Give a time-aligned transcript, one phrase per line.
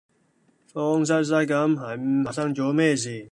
[0.73, 3.19] 慌失失咁係唔係發生左咩事？